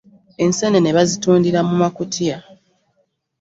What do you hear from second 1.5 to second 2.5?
mu makutiya.